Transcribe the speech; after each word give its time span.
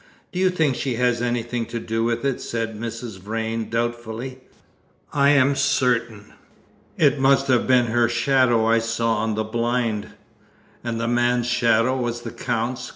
"Do 0.31 0.39
you 0.39 0.49
think 0.49 0.73
she 0.75 0.95
has 0.95 1.21
anything 1.21 1.67
to 1.67 1.79
do 1.79 2.03
with 2.03 2.25
it?" 2.25 2.41
said 2.41 2.75
Mrs. 2.75 3.19
Vrain 3.19 3.69
doubtfully. 3.69 4.39
"I 5.13 5.29
am 5.29 5.55
certain. 5.55 6.33
It 6.97 7.19
must 7.19 7.45
have 7.49 7.67
been 7.67 7.85
her 7.85 8.09
shadow 8.09 8.65
I 8.65 8.79
saw 8.79 9.17
on 9.17 9.35
the 9.35 9.43
blind." 9.43 10.07
"And 10.83 10.99
the 10.99 11.07
man's 11.07 11.45
shadow 11.45 11.95
was 11.95 12.21
the 12.21 12.31
Count's?" 12.31 12.89